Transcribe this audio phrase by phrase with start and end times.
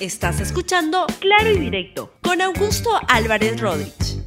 [0.00, 4.22] Estás escuchando Claro y Directo con Augusto Álvarez Rodríguez.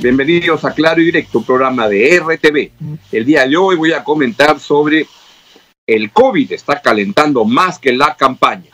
[0.00, 2.70] Bienvenidos a Claro y Directo, programa de RTV.
[3.10, 5.08] El día de hoy voy a comentar sobre
[5.88, 8.70] el COVID está calentando más que la campaña.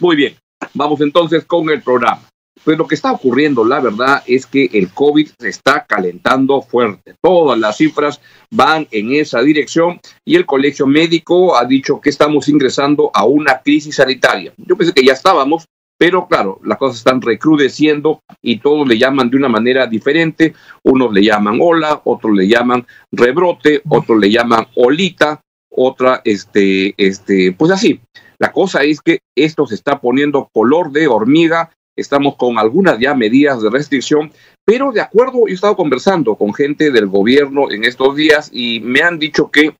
[0.00, 0.36] Muy bien,
[0.74, 2.28] vamos entonces con el programa.
[2.64, 7.14] Pues lo que está ocurriendo, la verdad, es que el COVID se está calentando fuerte.
[7.20, 8.20] Todas las cifras
[8.50, 13.60] van en esa dirección y el Colegio Médico ha dicho que estamos ingresando a una
[13.62, 14.52] crisis sanitaria.
[14.58, 15.66] Yo pensé que ya estábamos,
[15.98, 20.54] pero claro, las cosas están recrudeciendo y todos le llaman de una manera diferente.
[20.84, 27.52] Unos le llaman ola, otros le llaman rebrote, otros le llaman olita, otra, este, este,
[27.52, 28.00] pues así.
[28.38, 33.14] La cosa es que esto se está poniendo color de hormiga estamos con algunas ya
[33.14, 34.32] medidas de restricción,
[34.64, 39.02] pero de acuerdo, he estado conversando con gente del gobierno en estos días y me
[39.02, 39.76] han dicho que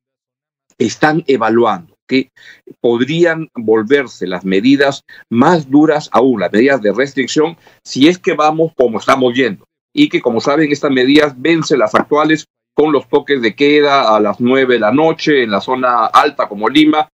[0.78, 2.30] están evaluando que
[2.80, 8.72] podrían volverse las medidas más duras aún, las medidas de restricción, si es que vamos
[8.76, 9.64] como estamos yendo.
[9.94, 14.20] Y que, como saben, estas medidas vencen las actuales con los toques de queda a
[14.20, 17.08] las nueve de la noche en la zona alta como Lima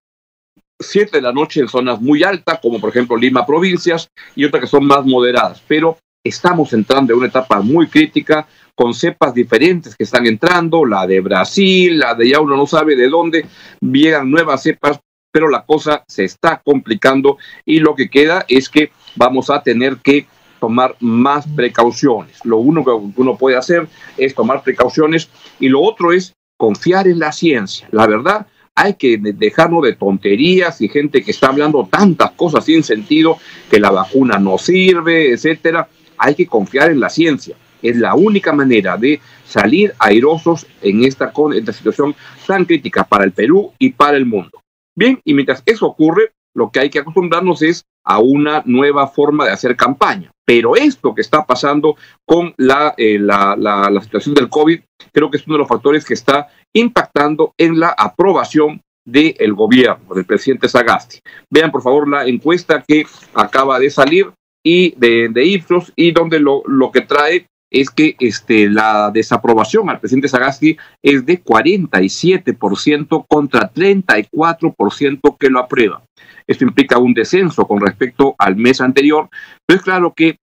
[0.78, 4.62] 7 de la noche en zonas muy altas, como por ejemplo Lima provincias, y otras
[4.62, 5.62] que son más moderadas.
[5.66, 11.06] Pero estamos entrando en una etapa muy crítica con cepas diferentes que están entrando, la
[11.06, 13.46] de Brasil, la de ya uno no sabe de dónde,
[13.80, 15.00] llegan nuevas cepas,
[15.32, 19.96] pero la cosa se está complicando y lo que queda es que vamos a tener
[19.96, 20.26] que
[20.60, 22.44] tomar más precauciones.
[22.44, 27.18] Lo uno que uno puede hacer es tomar precauciones y lo otro es confiar en
[27.18, 27.88] la ciencia.
[27.90, 28.46] La verdad,
[28.78, 33.36] hay que dejarnos de tonterías y gente que está hablando tantas cosas sin sentido,
[33.68, 35.88] que la vacuna no sirve, etcétera.
[36.16, 37.56] Hay que confiar en la ciencia.
[37.82, 42.14] Es la única manera de salir airosos en esta, esta situación
[42.46, 44.62] tan crítica para el Perú y para el mundo.
[44.94, 49.44] Bien, y mientras eso ocurre, lo que hay que acostumbrarnos es a una nueva forma
[49.44, 50.30] de hacer campaña.
[50.46, 54.80] Pero esto que está pasando con la, eh, la, situación del COVID,
[55.12, 60.14] creo que es uno de los factores que está impactando en la aprobación del gobierno
[60.14, 61.20] del presidente Sagasti.
[61.50, 64.32] Vean por favor la encuesta que acaba de salir
[64.64, 69.90] y de, de Ipsos y donde lo, lo que trae es que este, la desaprobación
[69.90, 76.02] al presidente Sagasti es de 47% contra 34% que lo aprueba.
[76.46, 79.28] Esto implica un descenso con respecto al mes anterior,
[79.66, 80.38] pero es claro que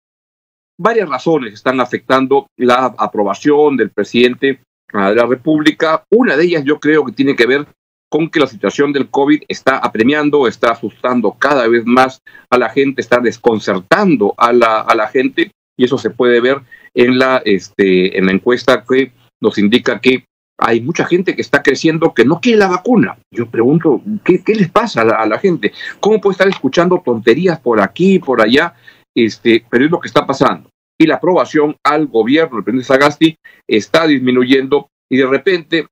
[0.78, 4.60] varias razones están afectando la aprobación del presidente
[4.92, 6.04] de la República.
[6.12, 7.66] Una de ellas yo creo que tiene que ver
[8.10, 12.70] con que la situación del COVID está apremiando, está asustando cada vez más a la
[12.70, 16.62] gente, está desconcertando a la, a la gente y eso se puede ver
[16.94, 19.12] en la, este, en la encuesta que
[19.42, 20.26] nos indica que
[20.58, 23.18] hay mucha gente que está creciendo que no quiere la vacuna.
[23.32, 25.74] Yo pregunto, ¿qué, qué les pasa a la, gente?
[26.00, 28.76] ¿Cómo puede estar escuchando tonterías por aquí, por allá?
[29.16, 30.70] Este, pero es lo que está pasando.
[31.00, 33.36] Y la aprobación al gobierno del presidente Sagasti
[33.68, 35.88] está disminuyendo y de repente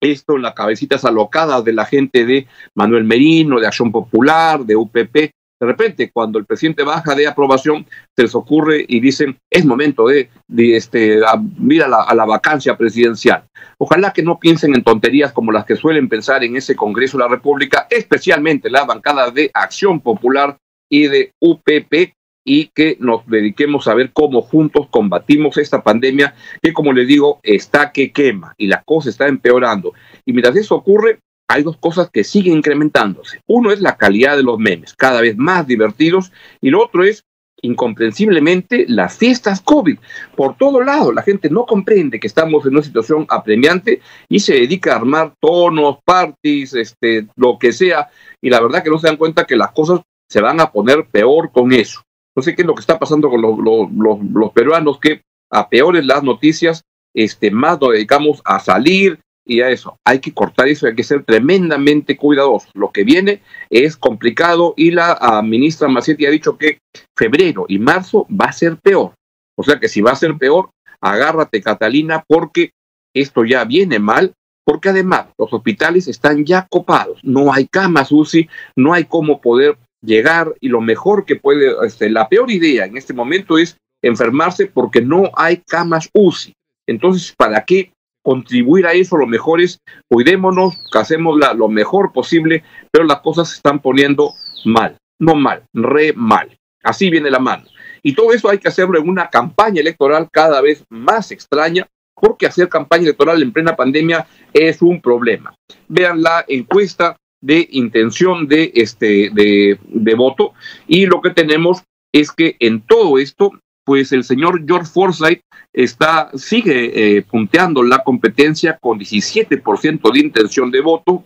[0.00, 4.76] esto en las cabecitas alocadas de la gente de Manuel Merino, de Acción Popular, de
[4.76, 7.86] UPP, de repente, cuando el presidente baja de aprobación,
[8.16, 10.30] se les ocurre y dicen, es momento de,
[10.76, 11.20] este,
[11.58, 13.44] mira a la vacancia presidencial.
[13.78, 17.24] Ojalá que no piensen en tonterías como las que suelen pensar en ese Congreso de
[17.24, 20.56] la República, especialmente la bancada de Acción Popular
[20.88, 22.14] y de UPP,
[22.48, 27.40] y que nos dediquemos a ver cómo juntos combatimos esta pandemia que, como les digo,
[27.42, 29.92] está que quema y la cosa está empeorando.
[30.24, 33.40] Y mientras eso ocurre, hay dos cosas que siguen incrementándose.
[33.46, 37.24] Uno es la calidad de los memes, cada vez más divertidos, y lo otro es
[37.62, 39.98] incomprensiblemente las fiestas COVID.
[40.36, 44.54] Por todo lado, la gente no comprende que estamos en una situación apremiante y se
[44.54, 48.08] dedica a armar tonos, parties, este, lo que sea,
[48.40, 51.06] y la verdad que no se dan cuenta que las cosas se van a poner
[51.10, 52.02] peor con eso.
[52.36, 56.22] No sé qué es lo que está pasando con los, peruanos, que a peores las
[56.22, 59.98] noticias, este, más nos dedicamos a salir, y a eso.
[60.04, 62.70] Hay que cortar eso, hay que ser tremendamente cuidadosos.
[62.74, 66.78] Lo que viene es complicado y la ah, ministra Macetti ha dicho que
[67.16, 69.14] febrero y marzo va a ser peor.
[69.56, 70.70] O sea que si va a ser peor,
[71.00, 72.70] agárrate Catalina porque
[73.14, 74.34] esto ya viene mal,
[74.64, 79.78] porque además los hospitales están ya copados, no hay camas UCI, no hay cómo poder
[80.02, 84.66] llegar y lo mejor que puede, este, la peor idea en este momento es enfermarse
[84.66, 86.52] porque no hay camas UCI.
[86.86, 87.92] Entonces, ¿para qué
[88.28, 93.54] contribuir a eso, lo mejor es cuidémonos, hacemos lo mejor posible, pero las cosas se
[93.54, 94.34] están poniendo
[94.66, 96.54] mal, no mal, re mal.
[96.82, 97.64] Así viene la mano.
[98.02, 102.44] Y todo eso hay que hacerlo en una campaña electoral cada vez más extraña, porque
[102.44, 105.54] hacer campaña electoral en plena pandemia es un problema.
[105.88, 110.52] Vean la encuesta de intención de, este, de, de voto
[110.86, 111.82] y lo que tenemos
[112.12, 113.52] es que en todo esto
[113.88, 115.40] pues el señor George Forsyth
[115.72, 121.24] está, sigue eh, punteando la competencia con 17% de intención de voto,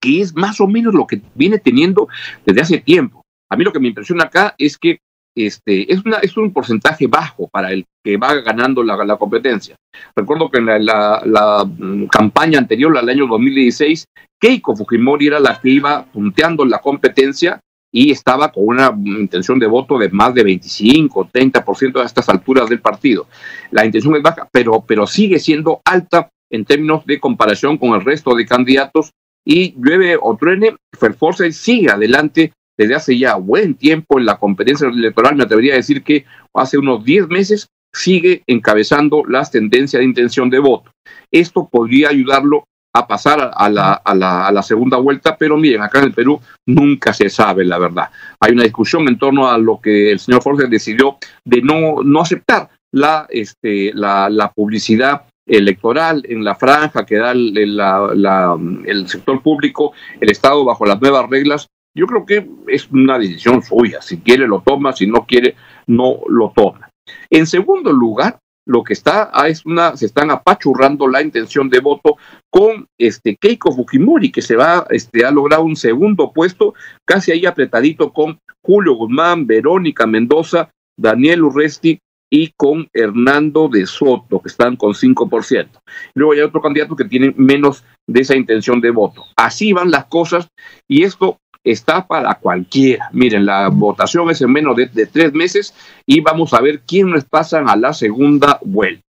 [0.00, 2.08] que es más o menos lo que viene teniendo
[2.44, 3.22] desde hace tiempo.
[3.50, 4.98] A mí lo que me impresiona acá es que
[5.36, 9.74] este, es, una, es un porcentaje bajo para el que va ganando la, la competencia.
[10.14, 14.06] Recuerdo que en la, la, la, mm, campaña anterior, al año 2016,
[14.40, 17.60] Keiko Fujimori era la que iba punteando la competencia
[17.96, 22.68] y estaba con una intención de voto de más de 25, 30% a estas alturas
[22.68, 23.28] del partido.
[23.70, 28.04] La intención es baja, pero, pero sigue siendo alta en términos de comparación con el
[28.04, 29.12] resto de candidatos
[29.44, 34.88] y llueve o truene, Ferforce sigue adelante desde hace ya buen tiempo en la competencia
[34.88, 40.06] electoral, me atrevería a decir que hace unos 10 meses sigue encabezando las tendencias de
[40.06, 40.90] intención de voto.
[41.30, 42.64] Esto podría ayudarlo
[42.96, 46.12] a pasar a la, a, la, a la, segunda vuelta, pero miren, acá en el
[46.12, 48.08] Perú nunca se sabe la verdad.
[48.38, 52.20] Hay una discusión en torno a lo que el señor Forges decidió de no, no
[52.20, 58.56] aceptar la, este, la, la publicidad electoral en la franja que da el, la,
[58.86, 61.66] el sector público, el Estado bajo las nuevas reglas.
[61.96, 64.00] Yo creo que es una decisión suya.
[64.02, 65.56] Si quiere lo toma, si no quiere
[65.88, 66.90] no lo toma.
[67.28, 71.80] En segundo lugar, lo que está ah, es una, se están apachurrando la intención de
[71.80, 72.16] voto
[72.50, 76.74] con este Keiko Fujimori, que se va, este, ha logrado un segundo puesto,
[77.04, 81.98] casi ahí apretadito con Julio Guzmán, Verónica Mendoza, Daniel Urresti
[82.30, 85.68] y con Hernando de Soto, que están con 5%.
[86.14, 89.24] Luego hay otro candidato que tiene menos de esa intención de voto.
[89.36, 90.48] Así van las cosas
[90.88, 93.08] y esto está para cualquiera.
[93.12, 95.74] Miren, la votación es en menos de, tres meses
[96.06, 99.02] y vamos a ver quiénes pasan a la segunda vuelta.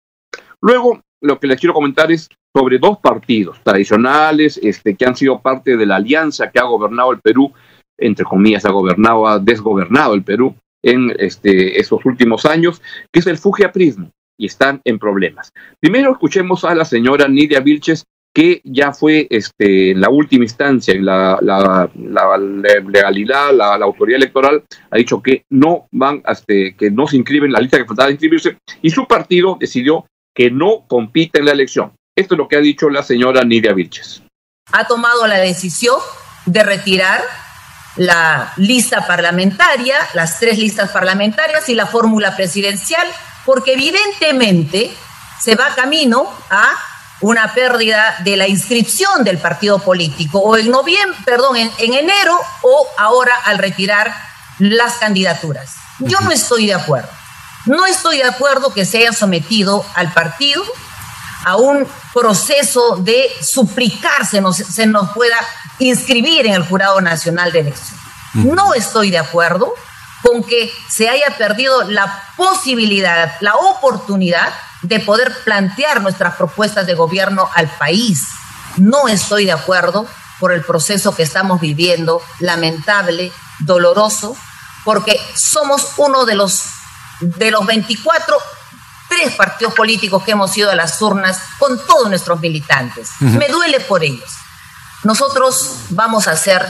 [0.60, 5.40] Luego, lo que les quiero comentar es sobre dos partidos tradicionales este, que han sido
[5.40, 7.52] parte de la alianza que ha gobernado el Perú,
[7.98, 12.80] entre comillas, ha gobernado, ha desgobernado el Perú en este, estos últimos años,
[13.10, 15.50] que es el Fugia Prismo, y están en problemas.
[15.80, 18.04] Primero escuchemos a la señora Nidia Vilches,
[18.34, 21.88] que ya fue este, en la última instancia, en la,
[22.92, 27.46] legalidad, la, la, autoridad electoral ha dicho que no van, este, que no se inscriben
[27.46, 31.44] en la lista que faltaba de inscribirse, y su partido decidió que no compite en
[31.46, 31.92] la elección.
[32.16, 34.24] Esto es lo que ha dicho la señora Nidia Vilches.
[34.72, 35.96] Ha tomado la decisión
[36.46, 37.22] de retirar
[37.96, 43.06] la lista parlamentaria, las tres listas parlamentarias y la fórmula presidencial,
[43.46, 44.90] porque evidentemente
[45.40, 46.72] se va camino a
[47.24, 52.38] una pérdida de la inscripción del partido político, o en noviembre, perdón, en, en enero,
[52.62, 54.14] o ahora al retirar
[54.58, 55.76] las candidaturas.
[56.00, 57.08] Yo no estoy de acuerdo.
[57.64, 60.62] No estoy de acuerdo que se haya sometido al partido
[61.46, 65.36] a un proceso de suplicarse, nos, se nos pueda
[65.78, 67.98] inscribir en el Jurado Nacional de Elección.
[68.34, 69.72] No estoy de acuerdo
[70.22, 74.52] con que se haya perdido la posibilidad, la oportunidad
[74.84, 78.22] de poder plantear nuestras propuestas de gobierno al país.
[78.76, 80.06] No estoy de acuerdo
[80.38, 84.36] por el proceso que estamos viviendo, lamentable, doloroso,
[84.84, 86.64] porque somos uno de los,
[87.20, 88.36] de los 24,
[89.08, 93.10] tres partidos políticos que hemos ido a las urnas con todos nuestros militantes.
[93.20, 93.38] Uh -huh.
[93.38, 94.30] Me duele por ellos.
[95.02, 96.66] Nosotros vamos a hacer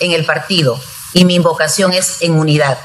[0.00, 0.78] en el partido,
[1.12, 2.78] y mi invocación es en unidad.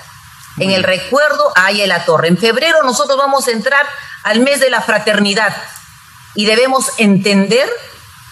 [0.57, 2.27] En el recuerdo a Ayala Torre.
[2.27, 3.85] En febrero nosotros vamos a entrar
[4.23, 5.55] al mes de la fraternidad
[6.35, 7.69] y debemos entender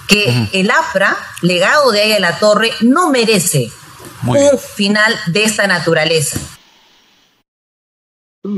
[0.08, 0.50] que uh -huh.
[0.54, 3.72] el AFRA, legado de Ayala Torre, no merece
[4.22, 4.60] Muy un bien.
[4.76, 6.40] final de esta naturaleza.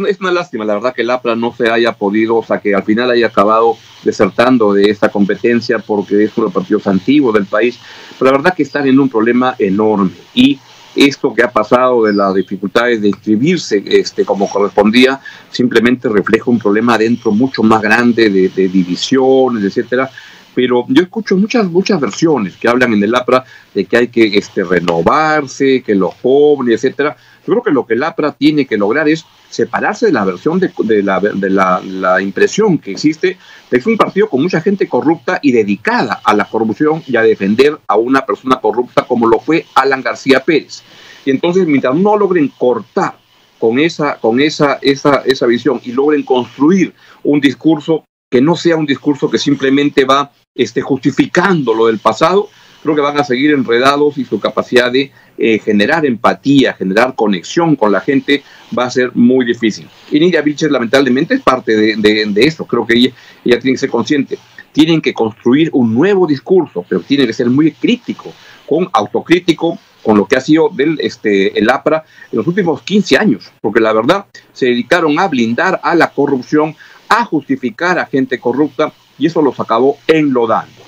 [0.07, 2.75] Es una lástima, la verdad, que el APRA no se haya podido, o sea, que
[2.75, 7.33] al final haya acabado desertando de esta competencia porque es uno de los partidos antiguos
[7.33, 7.79] del país.
[8.17, 10.59] Pero la verdad que están en un problema enorme y
[10.95, 15.19] esto que ha pasado de las dificultades de inscribirse este, como correspondía
[15.49, 20.09] simplemente refleja un problema adentro mucho más grande de, de divisiones, etcétera.
[20.53, 24.37] Pero yo escucho muchas, muchas versiones que hablan en el APRA de que hay que
[24.37, 27.15] este, renovarse, que los jóvenes, etcétera.
[27.47, 30.59] Yo creo que lo que el APRA tiene que lograr es separarse de la versión
[30.59, 33.37] de, de, la, de la, la, impresión que existe de
[33.69, 37.21] que es un partido con mucha gente corrupta y dedicada a la corrupción y a
[37.21, 40.83] defender a una persona corrupta como lo fue Alan García Pérez.
[41.25, 43.15] Y entonces, mientras no logren cortar
[43.59, 46.93] con esa, con esa, esa, esa visión y logren construir
[47.23, 52.49] un discurso que no sea un discurso que simplemente va este, justificando lo del pasado,
[52.81, 57.75] creo que van a seguir enredados y su capacidad de eh, generar empatía, generar conexión
[57.75, 58.43] con la gente
[58.77, 59.87] va a ser muy difícil.
[60.11, 63.11] Y Nidia Vilches lamentablemente es parte de, de, de eso, creo que ella,
[63.45, 64.37] ella tiene que ser consciente.
[64.71, 68.33] Tienen que construir un nuevo discurso, pero tiene que ser muy crítico
[68.65, 73.17] con autocrítico con lo que ha sido del, este, el APRA en los últimos 15
[73.17, 76.75] años, porque la verdad se dedicaron a blindar a la corrupción,
[77.09, 80.81] a justificar a gente corrupta y eso los acabó enlodando.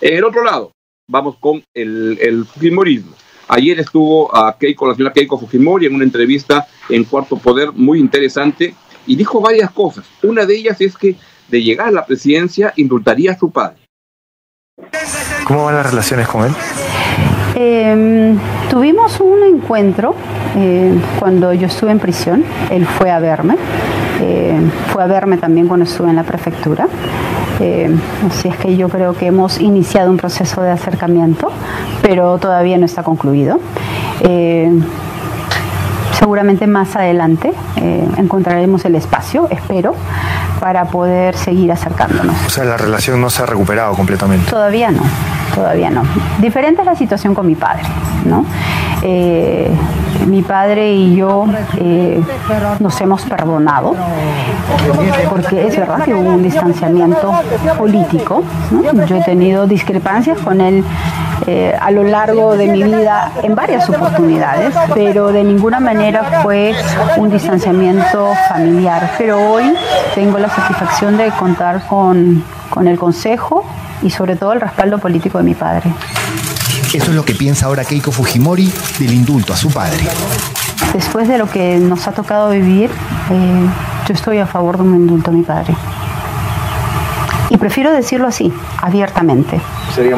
[0.00, 0.72] En el otro lado,
[1.08, 3.12] vamos con el, el Fujimorismo.
[3.48, 8.00] Ayer estuvo a Keiko, la señora Keiko Fujimori en una entrevista en Cuarto Poder muy
[8.00, 8.74] interesante
[9.06, 10.04] y dijo varias cosas.
[10.22, 11.14] Una de ellas es que
[11.48, 13.78] de llegar a la presidencia indultaría a su padre.
[15.46, 16.52] ¿Cómo van las relaciones con él?
[17.54, 18.36] Eh,
[18.68, 20.14] tuvimos un encuentro
[20.56, 22.44] eh, cuando yo estuve en prisión.
[22.70, 23.56] Él fue a verme.
[24.20, 24.60] Eh,
[24.92, 26.88] fue a verme también cuando estuve en la prefectura.
[27.60, 27.94] Eh,
[28.30, 31.50] así es que yo creo que hemos iniciado un proceso de acercamiento,
[32.02, 33.60] pero todavía no está concluido.
[34.20, 34.70] Eh,
[36.18, 39.94] seguramente más adelante eh, encontraremos el espacio, espero,
[40.60, 42.34] para poder seguir acercándonos.
[42.46, 44.50] O sea, la relación no se ha recuperado completamente.
[44.50, 45.02] Todavía no,
[45.54, 46.02] todavía no.
[46.40, 47.84] Diferente es la situación con mi padre,
[48.24, 48.44] ¿no?
[49.02, 49.70] Eh,
[50.26, 51.46] mi padre y yo
[51.78, 52.22] eh,
[52.80, 53.94] nos hemos perdonado,
[55.28, 57.32] porque es verdad que hubo un distanciamiento
[57.78, 58.42] político.
[59.06, 60.84] Yo he tenido discrepancias con él
[61.46, 66.74] eh, a lo largo de mi vida en varias oportunidades, pero de ninguna manera fue
[67.16, 69.10] un distanciamiento familiar.
[69.18, 69.74] Pero hoy
[70.14, 73.64] tengo la satisfacción de contar con, con el consejo
[74.02, 75.92] y sobre todo el respaldo político de mi padre.
[76.92, 80.06] Eso es lo que piensa ahora Keiko Fujimori del indulto a su padre.
[80.94, 82.90] Después de lo que nos ha tocado vivir,
[83.30, 83.66] eh,
[84.08, 85.74] yo estoy a favor de un indulto a mi padre.
[87.50, 88.52] Y prefiero decirlo así,
[88.82, 89.60] abiertamente.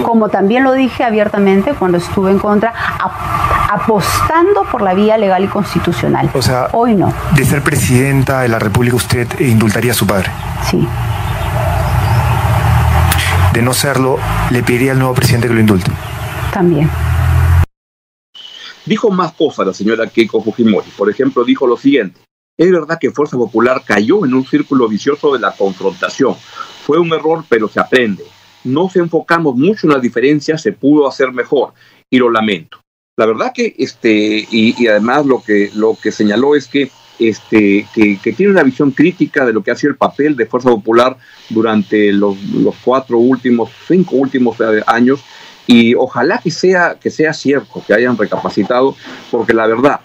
[0.03, 5.45] Como también lo dije abiertamente cuando estuve en contra, ap- apostando por la vía legal
[5.45, 6.31] y constitucional.
[6.35, 10.31] O sea, Hoy no, de ser presidenta de la República, usted indultaría a su padre.
[10.71, 10.87] sí.
[13.53, 14.19] De no serlo,
[14.51, 15.91] le pediría al nuevo presidente que lo indulte.
[16.53, 16.91] También.
[18.87, 20.89] Dijo más cosas la señora Keiko Fujimori.
[20.97, 22.21] Por ejemplo, dijo lo siguiente.
[22.57, 26.35] Es verdad que Fuerza Popular cayó en un círculo vicioso de la confrontación.
[26.85, 28.25] Fue un error, pero se aprende.
[28.65, 31.75] No se enfocamos mucho en las diferencias, se pudo hacer mejor
[32.11, 32.81] y lo lamento.
[33.17, 37.87] La verdad que, este, y, y además lo que, lo que señaló es que, este,
[37.95, 40.71] que, que tiene una visión crítica de lo que ha sido el papel de Fuerza
[40.71, 41.17] Popular
[41.51, 45.21] durante los, los cuatro últimos, cinco últimos eh, años
[45.69, 48.97] y ojalá que sea, que sea cierto, que hayan recapacitado,
[49.31, 50.01] porque la verdad,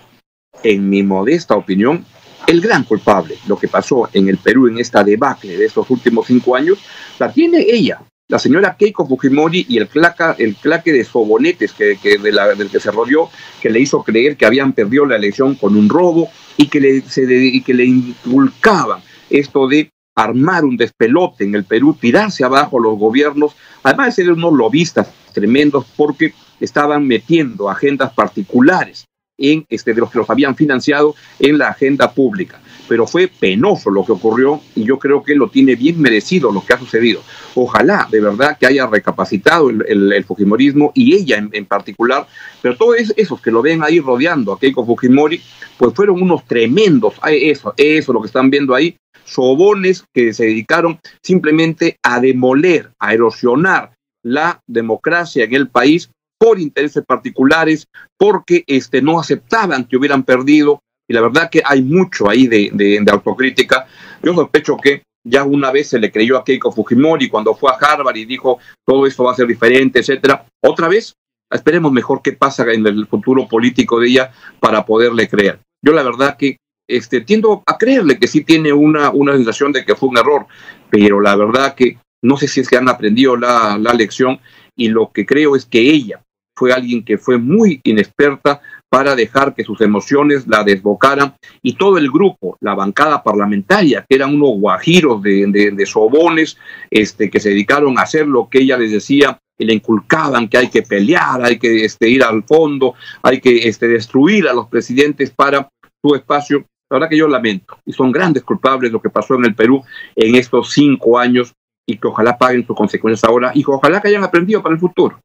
[0.61, 2.05] en mi modesta opinión,
[2.45, 6.27] el gran culpable, lo que pasó en el Perú en esta debacle de estos últimos
[6.27, 6.79] cinco años,
[7.17, 11.97] la tiene ella, la señora Keiko Fujimori y el, claca, el claque de sobonetes que,
[12.01, 13.29] que de la, del que se rodeó,
[13.61, 17.01] que le hizo creer que habían perdido la elección con un robo y que le,
[17.03, 22.79] se, y que le inculcaban esto de armar un despelote en el Perú, tirarse abajo
[22.79, 29.05] los gobiernos, además de ser unos lobistas tremendos porque estaban metiendo agendas particulares
[29.37, 32.59] en este de los que los habían financiado en la agenda pública.
[32.87, 36.65] Pero fue penoso lo que ocurrió y yo creo que lo tiene bien merecido lo
[36.65, 37.21] que ha sucedido.
[37.55, 42.27] Ojalá de verdad que haya recapacitado el, Fujimorismo y ella en, en, particular,
[42.61, 45.41] pero todos esos que lo ven ahí rodeando a Keiko Fujimori,
[45.77, 50.99] pues fueron unos tremendos, eso, eso lo que están viendo ahí, sobones que se dedicaron
[51.21, 57.87] simplemente a demoler, a erosionar la democracia en el país por intereses particulares,
[58.17, 62.69] porque este, no aceptaban que hubieran perdido, y la verdad que hay mucho ahí de,
[62.73, 63.85] de, autocrítica.
[64.21, 67.75] Yo sospecho que ya una vez se le creyó a Keiko Fujimori cuando fue a
[67.75, 70.45] Harvard y dijo todo esto va a ser diferente, etcétera.
[70.61, 71.15] Otra vez,
[71.51, 75.59] esperemos mejor qué pasa en el futuro político de ella para poderle creer.
[75.81, 76.57] Yo la verdad que
[76.87, 80.47] este, tiendo a creerle que sí tiene una, una sensación de que fue un error,
[80.89, 84.39] pero la verdad que no sé si es que han aprendido la, la lección
[84.75, 86.21] y lo que creo es que ella
[86.55, 88.61] fue alguien que fue muy inexperta
[88.93, 91.33] para dejar que sus emociones la desbocaran
[91.63, 96.59] y todo el grupo, la bancada parlamentaria, que eran unos guajiros de, sobones
[96.91, 100.59] este, que se dedicaron a hacer lo que ella les decía y le inculcaban que
[100.59, 104.67] hay que pelear, hay que este, ir al fondo, hay que este, destruir a los
[104.67, 105.67] presidentes para
[105.99, 106.59] su espacio.
[106.91, 109.83] La verdad que yo lamento y son grandes culpables lo que pasó en el Perú
[110.15, 111.51] en estos cinco años
[111.87, 115.19] y que ojalá paguen sus consecuencias ahora y ojalá que hayan aprendido para el futuro.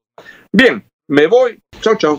[0.50, 1.58] Bien, me voy.
[1.82, 2.18] Chao, chao.